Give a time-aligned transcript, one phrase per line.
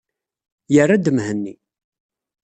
[0.73, 1.55] Yerra-d Mhenni.